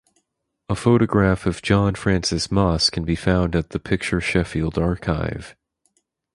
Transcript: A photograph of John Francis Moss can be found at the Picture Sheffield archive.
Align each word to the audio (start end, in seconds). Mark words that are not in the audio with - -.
A 0.67 0.73
photograph 0.75 1.45
of 1.45 1.61
John 1.61 1.93
Francis 1.93 2.51
Moss 2.51 2.89
can 2.89 3.03
be 3.05 3.15
found 3.15 3.55
at 3.55 3.69
the 3.69 3.77
Picture 3.77 4.19
Sheffield 4.19 4.79
archive. 4.79 5.55